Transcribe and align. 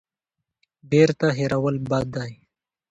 بیرته 0.89 1.27
هېرول 1.39 1.75
بد 1.89 2.05
دی. 2.15 2.31